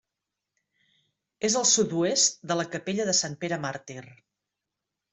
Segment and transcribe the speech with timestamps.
[1.51, 4.03] És al sud-oest de la capella de Sant Pere Màrtir.